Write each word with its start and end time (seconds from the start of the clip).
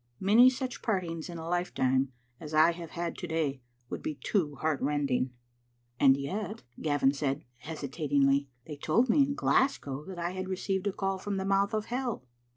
Many 0.19 0.49
such 0.49 0.81
partings 0.81 1.29
in 1.29 1.37
a 1.37 1.47
lifetime 1.47 2.11
as 2.39 2.55
I 2.55 2.71
have 2.71 2.89
had 2.89 3.15
to 3.19 3.27
day 3.27 3.61
would 3.87 4.01
be 4.01 4.15
too 4.15 4.55
heartrending." 4.55 5.29
"And 5.99 6.17
yet," 6.17 6.63
Gavin 6.81 7.11
said, 7.13 7.45
hesitatingly, 7.57 8.47
"they 8.65 8.77
told 8.77 9.09
me 9.11 9.19
in 9.21 9.35
Glasgow 9.35 10.03
that 10.05 10.17
I 10.17 10.31
had 10.31 10.49
received 10.49 10.87
a 10.87 10.91
call 10.91 11.19
from 11.19 11.37
the 11.37 11.45
mouth 11.45 11.75
of 11.75 11.85
hell." 11.85 12.25